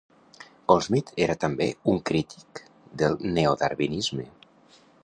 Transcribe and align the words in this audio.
Goldsmith 0.71 1.11
era 1.25 1.35
també 1.45 1.67
un 1.95 2.01
crític 2.11 2.63
del 3.03 3.21
neodarwinisme. 3.39 4.29